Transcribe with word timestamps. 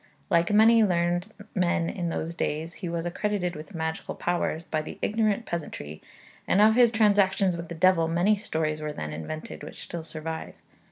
Like 0.31 0.51
many 0.51 0.83
learned 0.83 1.31
men 1.53 1.87
in 1.87 2.09
those 2.09 2.33
days, 2.33 2.73
he 2.73 2.89
was 2.89 3.05
accredited 3.05 3.55
with 3.55 3.75
magical 3.75 4.15
powers 4.15 4.63
by 4.63 4.81
the 4.81 4.97
ignorant 4.99 5.45
peasantry, 5.45 6.01
and 6.47 6.59
of 6.59 6.73
his 6.73 6.91
transactions 6.91 7.55
with 7.55 7.69
the 7.69 7.75
devil 7.75 8.07
many 8.07 8.35
stories 8.35 8.81
were 8.81 8.93
then 8.93 9.13
invented 9.13 9.61
which 9.63 9.83
still 9.83 10.01
survive. 10.01 10.55